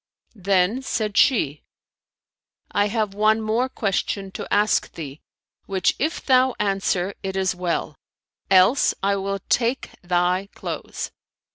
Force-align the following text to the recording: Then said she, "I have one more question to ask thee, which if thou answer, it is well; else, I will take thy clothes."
Then 0.33 0.81
said 0.81 1.15
she, 1.15 1.61
"I 2.71 2.87
have 2.87 3.13
one 3.13 3.39
more 3.39 3.69
question 3.69 4.31
to 4.31 4.51
ask 4.51 4.91
thee, 4.93 5.21
which 5.67 5.93
if 5.99 6.25
thou 6.25 6.55
answer, 6.59 7.13
it 7.21 7.35
is 7.35 7.53
well; 7.53 7.95
else, 8.49 8.95
I 9.03 9.15
will 9.17 9.41
take 9.47 9.91
thy 10.01 10.49
clothes." 10.55 11.11